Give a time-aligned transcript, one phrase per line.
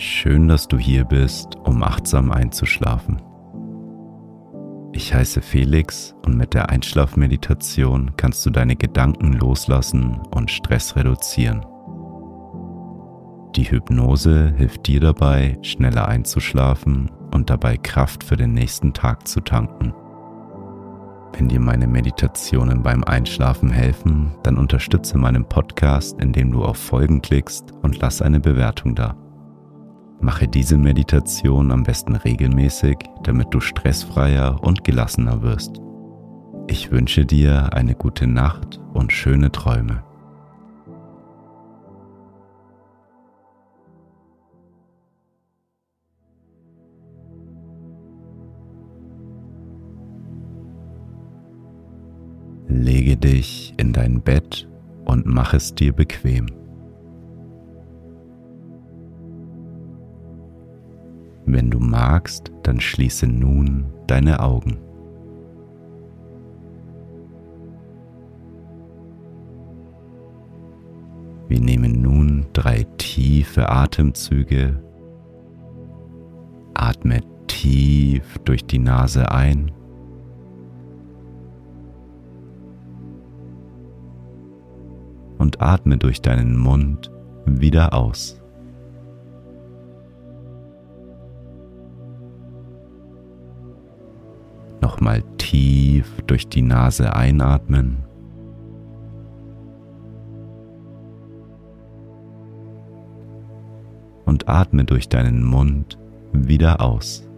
[0.00, 3.20] Schön, dass du hier bist, um achtsam einzuschlafen.
[4.92, 11.66] Ich heiße Felix und mit der Einschlafmeditation kannst du deine Gedanken loslassen und Stress reduzieren.
[13.56, 19.40] Die Hypnose hilft dir dabei, schneller einzuschlafen und dabei Kraft für den nächsten Tag zu
[19.40, 19.92] tanken.
[21.32, 27.20] Wenn dir meine Meditationen beim Einschlafen helfen, dann unterstütze meinen Podcast, indem du auf Folgen
[27.20, 29.16] klickst und lass eine Bewertung da.
[30.20, 35.80] Mache diese Meditation am besten regelmäßig, damit du stressfreier und gelassener wirst.
[36.66, 40.02] Ich wünsche dir eine gute Nacht und schöne Träume.
[52.66, 54.68] Lege dich in dein Bett
[55.04, 56.57] und mach es dir bequem.
[61.50, 64.76] Wenn du magst, dann schließe nun deine Augen.
[71.48, 74.82] Wir nehmen nun drei tiefe Atemzüge.
[76.74, 79.70] Atme tief durch die Nase ein.
[85.38, 87.10] Und atme durch deinen Mund
[87.46, 88.37] wieder aus.
[94.80, 98.04] Nochmal tief durch die Nase einatmen.
[104.24, 105.98] Und atme durch deinen Mund
[106.32, 107.28] wieder aus.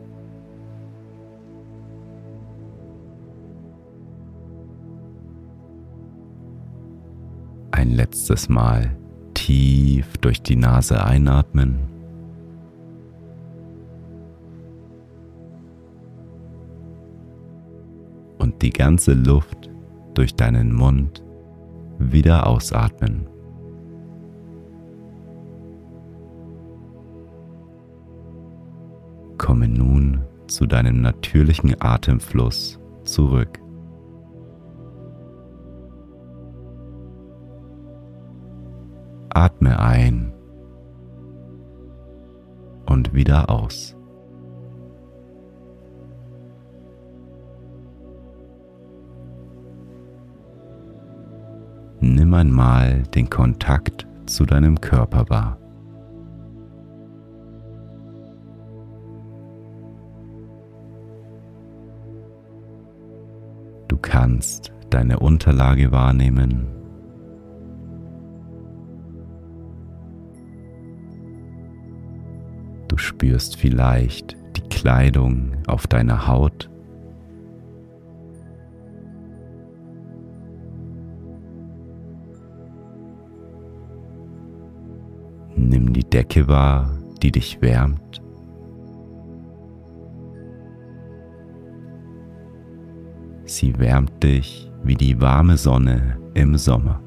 [7.71, 8.97] Ein letztes Mal
[9.35, 11.90] tief durch die Nase einatmen.
[18.63, 19.71] Die ganze Luft
[20.15, 21.25] durch deinen Mund
[21.99, 23.27] wieder ausatmen.
[29.39, 33.59] Komme nun zu deinem natürlichen Atemfluss zurück.
[39.31, 40.35] Atme ein
[42.87, 43.97] und wieder aus.
[52.31, 55.59] Nimm einmal den Kontakt zu deinem Körper wahr.
[63.89, 66.69] Du kannst deine Unterlage wahrnehmen.
[72.87, 76.70] Du spürst vielleicht die Kleidung auf deiner Haut.
[86.01, 88.23] Die Decke wahr, die dich wärmt.
[93.45, 97.03] Sie wärmt dich wie die warme Sonne im Sommer.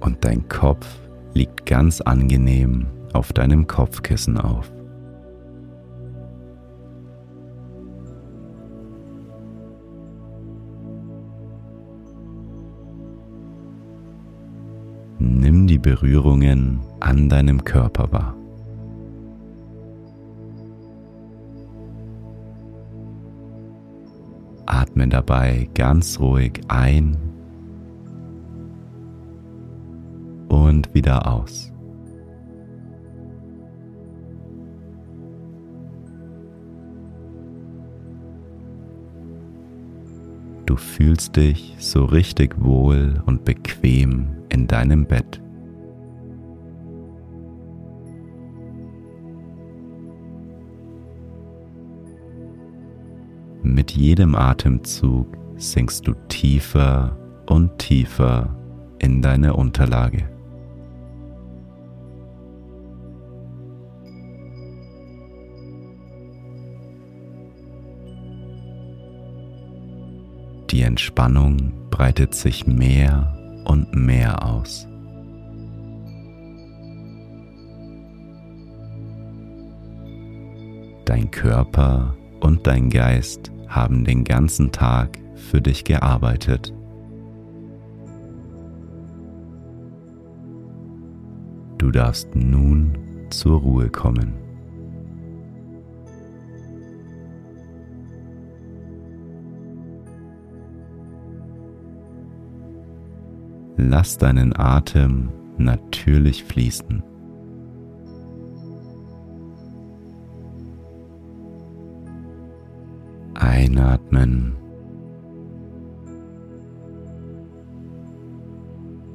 [0.00, 0.86] Und dein Kopf
[1.32, 4.70] liegt ganz angenehm auf deinem Kopfkissen auf.
[15.24, 18.34] Nimm die Berührungen an deinem Körper wahr.
[24.66, 27.16] Atme dabei ganz ruhig ein
[30.48, 31.72] und wieder aus.
[40.66, 45.40] Du fühlst dich so richtig wohl und bequem in deinem Bett.
[53.62, 55.26] Mit jedem Atemzug
[55.56, 57.16] sinkst du tiefer
[57.46, 58.54] und tiefer
[58.98, 60.28] in deine Unterlage.
[70.70, 74.86] Die Entspannung breitet sich mehr und mehr aus.
[81.04, 86.72] Dein Körper und dein Geist haben den ganzen Tag für dich gearbeitet.
[91.78, 92.96] Du darfst nun
[93.30, 94.34] zur Ruhe kommen.
[103.88, 107.02] Lass deinen Atem natürlich fließen.
[113.34, 114.54] Einatmen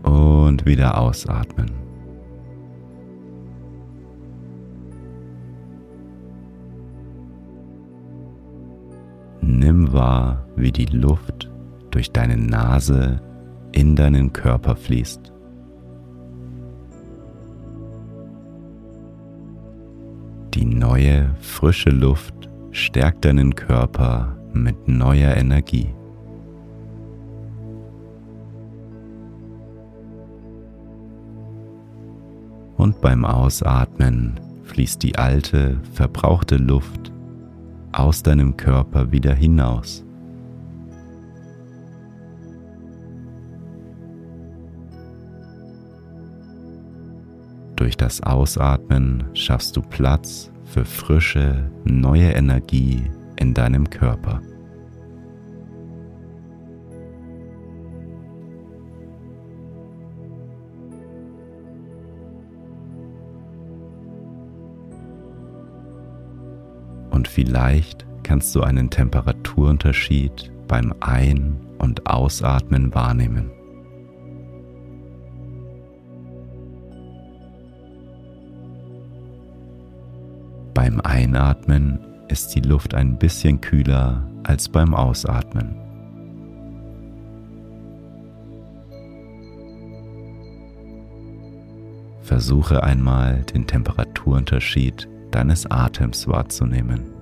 [0.03, 1.71] und wieder ausatmen.
[9.41, 11.49] Nimm wahr, wie die Luft
[11.91, 13.21] durch deine Nase
[13.77, 15.31] in deinen Körper fließt.
[20.56, 22.33] Die neue, frische Luft
[22.71, 25.94] stärkt deinen Körper mit neuer Energie.
[32.77, 37.12] Und beim Ausatmen fließt die alte, verbrauchte Luft
[37.91, 40.06] aus deinem Körper wieder hinaus.
[47.87, 53.01] Durch das Ausatmen schaffst du Platz für frische, neue Energie
[53.39, 54.41] in deinem Körper.
[67.11, 73.56] Und vielleicht kannst du einen Temperaturunterschied beim Ein- und Ausatmen wahrnehmen.
[80.87, 81.99] Beim Einatmen
[82.29, 85.75] ist die Luft ein bisschen kühler als beim Ausatmen.
[92.21, 97.16] Versuche einmal den Temperaturunterschied deines Atems wahrzunehmen.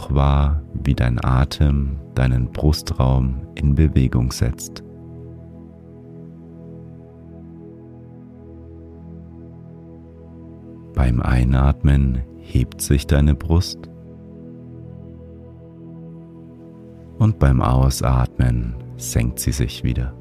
[0.00, 4.82] Auch wahr, wie dein Atem deinen Brustraum in Bewegung setzt.
[10.94, 13.90] Beim Einatmen hebt sich deine Brust
[17.18, 20.14] und beim Ausatmen senkt sie sich wieder.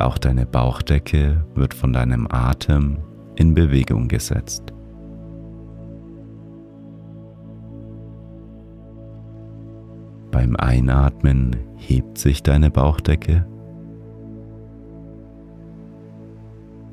[0.00, 2.98] Auch deine Bauchdecke wird von deinem Atem
[3.36, 4.72] in Bewegung gesetzt.
[10.30, 13.46] Beim Einatmen hebt sich deine Bauchdecke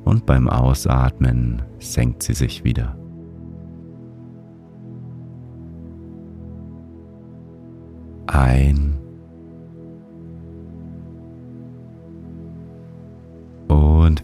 [0.04, 2.98] und beim Ausatmen senkt sie sich wieder.
[8.28, 8.97] Ein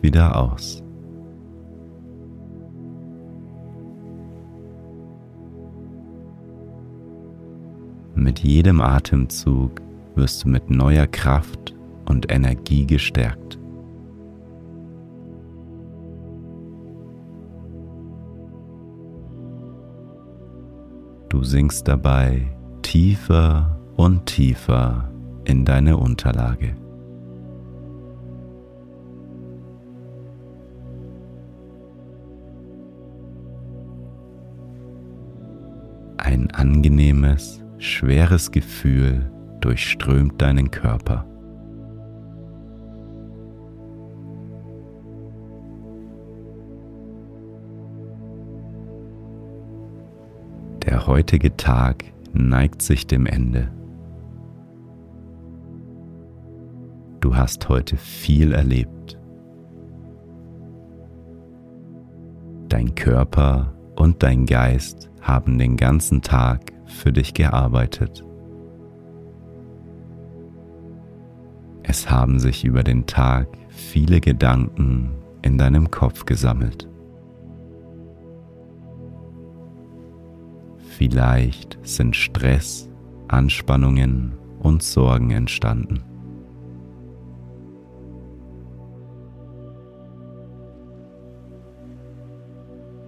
[0.04, 0.84] wieder aus.
[8.14, 9.82] Mit jedem Atemzug
[10.16, 11.74] wirst du mit neuer Kraft
[12.06, 13.58] und Energie gestärkt.
[21.30, 25.12] Du sinkst dabei tiefer und tiefer
[25.46, 26.76] in deine Unterlage.
[36.54, 41.26] Angenehmes, schweres Gefühl durchströmt deinen Körper.
[50.86, 53.72] Der heutige Tag neigt sich dem Ende.
[57.20, 59.18] Du hast heute viel erlebt.
[62.68, 68.24] Dein Körper und dein Geist haben den ganzen Tag für dich gearbeitet.
[71.84, 75.12] Es haben sich über den Tag viele Gedanken
[75.42, 76.90] in deinem Kopf gesammelt.
[80.98, 82.90] Vielleicht sind Stress,
[83.28, 86.04] Anspannungen und Sorgen entstanden.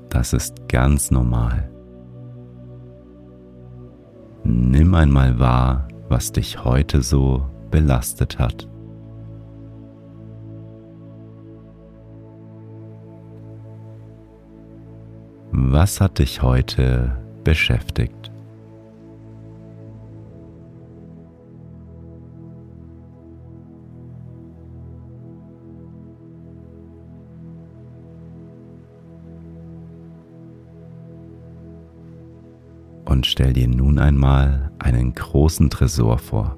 [0.10, 1.75] Das ist ganz normal.
[4.48, 8.70] Nimm einmal wahr, was dich heute so belastet hat.
[15.52, 18.32] Was hat dich heute beschäftigt?
[33.16, 36.58] Und stell dir nun einmal einen großen Tresor vor.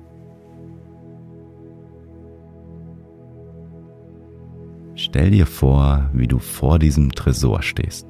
[4.95, 8.07] Stell dir vor, wie du vor diesem Tresor stehst.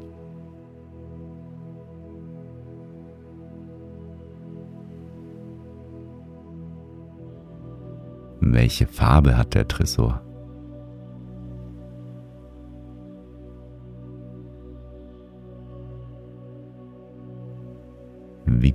[8.39, 10.21] Welche Farbe hat der Tresor?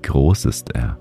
[0.03, 0.99] Groß ist er?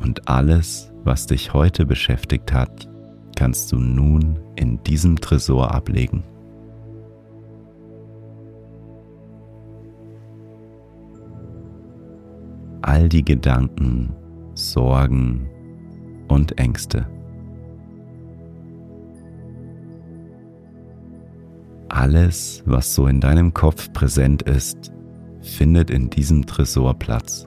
[0.00, 2.88] Und alles, was dich heute beschäftigt hat,
[3.36, 6.24] kannst du nun in diesem Tresor ablegen.
[12.82, 14.14] all die Gedanken,
[14.54, 15.48] Sorgen
[16.28, 17.06] und Ängste.
[22.02, 24.90] Alles, was so in deinem Kopf präsent ist,
[25.40, 27.46] findet in diesem Tresor Platz.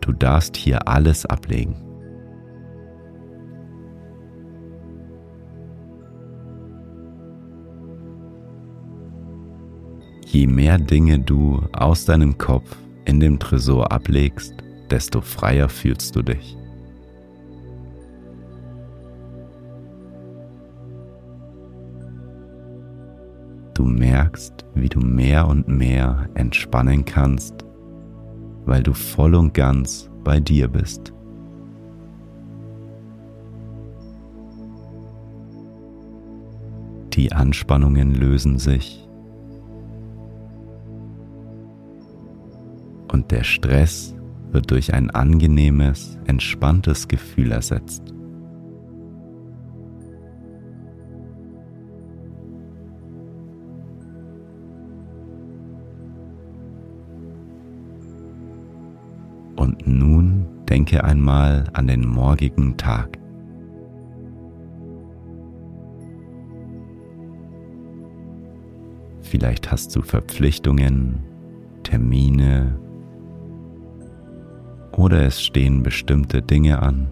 [0.00, 1.76] Du darfst hier alles ablegen.
[10.24, 14.54] Je mehr Dinge du aus deinem Kopf in dem Tresor ablegst,
[14.90, 16.57] desto freier fühlst du dich.
[23.78, 27.64] Du merkst, wie du mehr und mehr entspannen kannst,
[28.64, 31.12] weil du voll und ganz bei dir bist.
[37.12, 39.08] Die Anspannungen lösen sich
[43.12, 44.16] und der Stress
[44.50, 48.12] wird durch ein angenehmes, entspanntes Gefühl ersetzt.
[60.88, 63.18] Denke einmal an den morgigen Tag.
[69.20, 71.20] Vielleicht hast du Verpflichtungen,
[71.82, 72.78] Termine
[74.96, 77.10] oder es stehen bestimmte Dinge an.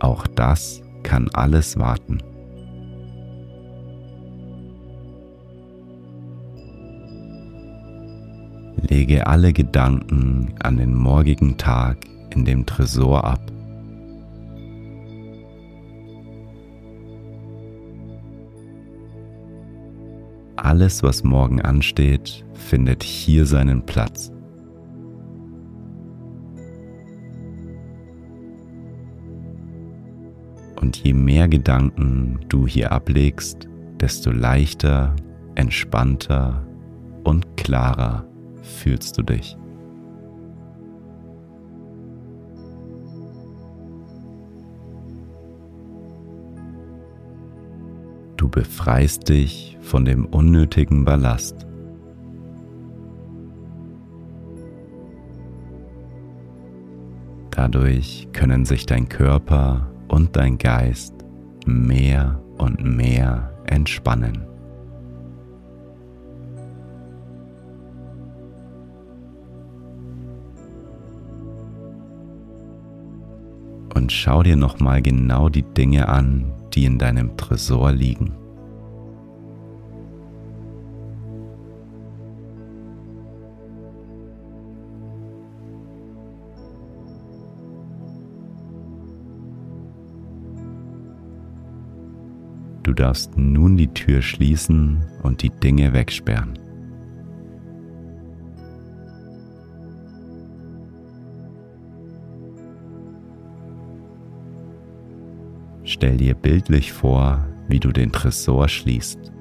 [0.00, 2.22] Auch das kann alles warten.
[8.94, 13.40] Lege alle Gedanken an den morgigen Tag in dem Tresor ab.
[20.54, 24.30] Alles, was morgen ansteht, findet hier seinen Platz.
[30.80, 35.16] Und je mehr Gedanken du hier ablegst, desto leichter,
[35.56, 36.64] entspannter
[37.24, 38.24] und klarer
[38.64, 39.56] fühlst du dich.
[48.36, 51.66] Du befreist dich von dem unnötigen Ballast.
[57.50, 61.14] Dadurch können sich dein Körper und dein Geist
[61.66, 64.53] mehr und mehr entspannen.
[74.04, 78.34] und schau dir nochmal genau die Dinge an, die in deinem Tresor liegen.
[92.82, 96.63] Du darfst nun die Tür schließen und die Dinge wegsperren.
[106.04, 109.32] Stell dir bildlich vor, wie du den Tresor schließt.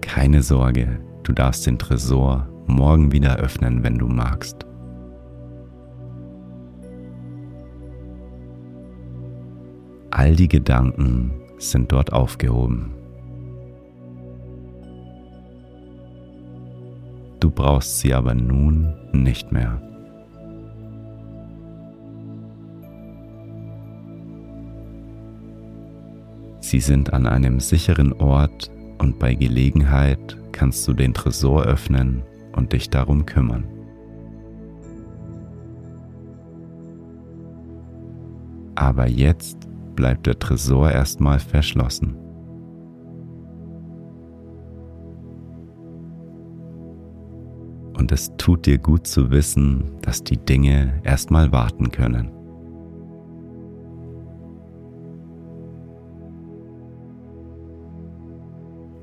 [0.00, 4.64] Keine Sorge, du darfst den Tresor morgen wieder öffnen, wenn du magst.
[10.12, 12.94] All die Gedanken sind dort aufgehoben.
[17.40, 19.89] Du brauchst sie aber nun nicht mehr.
[26.70, 32.22] Sie sind an einem sicheren Ort und bei Gelegenheit kannst du den Tresor öffnen
[32.54, 33.64] und dich darum kümmern.
[38.76, 42.14] Aber jetzt bleibt der Tresor erstmal verschlossen.
[47.98, 52.39] Und es tut dir gut zu wissen, dass die Dinge erstmal warten können.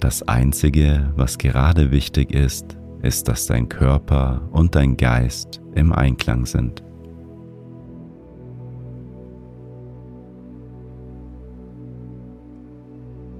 [0.08, 6.46] Das Einzige, was gerade wichtig ist, ist, dass dein Körper und dein Geist im Einklang
[6.46, 6.82] sind.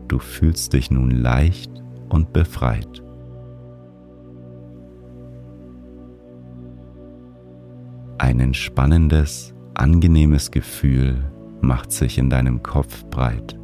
[0.10, 1.72] Du fühlst dich nun leicht
[2.10, 3.02] und befreit.
[8.18, 11.32] Ein entspannendes, angenehmes Gefühl
[11.62, 13.57] macht sich in deinem Kopf breit.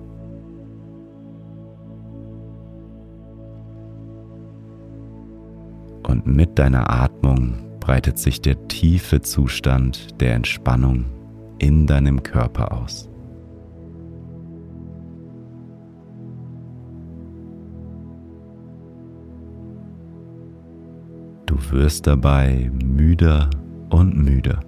[6.07, 11.05] Und mit deiner Atmung breitet sich der tiefe Zustand der Entspannung
[11.59, 13.09] in deinem Körper aus.
[21.45, 23.49] Du wirst dabei müder
[23.89, 24.59] und müder.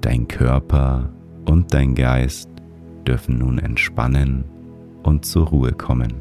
[0.00, 1.10] Dein Körper
[1.46, 2.51] und dein Geist
[3.06, 4.44] dürfen nun entspannen
[5.02, 6.12] und zur Ruhe kommen.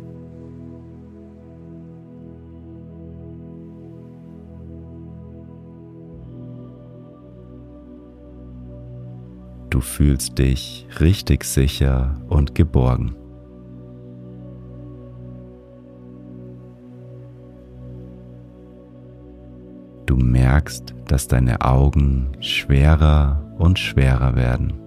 [9.70, 13.16] Du fühlst dich richtig sicher und geborgen.
[20.06, 24.81] Du merkst, dass deine Augen schwerer und schwerer werden.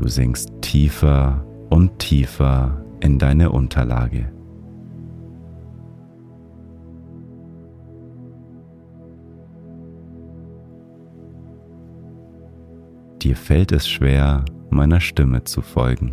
[0.00, 4.32] Du sinkst tiefer und tiefer in deine Unterlage.
[13.20, 16.12] Dir fällt es schwer, meiner Stimme zu folgen.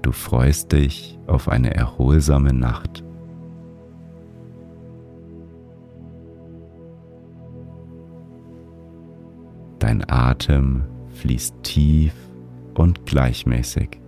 [0.00, 3.04] Du freust dich auf eine erholsame Nacht.
[9.92, 10.84] Dein Atem
[11.16, 12.14] fließt tief
[12.72, 14.00] und gleichmäßig.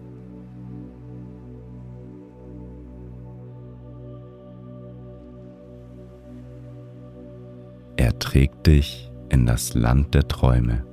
[7.96, 10.86] Er trägt dich in das Land der Träume.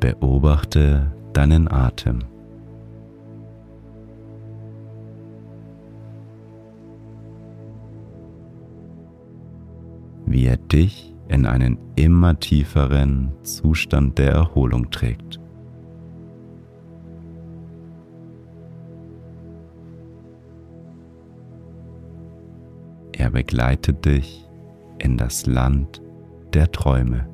[0.00, 2.29] Beobachte deinen Atem.
[10.30, 15.40] Wie er dich in einen immer tieferen Zustand der Erholung trägt.
[23.12, 24.48] Er begleitet dich
[24.98, 26.00] in das Land
[26.54, 27.29] der Träume.